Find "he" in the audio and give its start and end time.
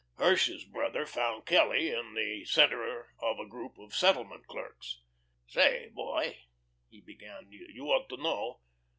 6.89-7.01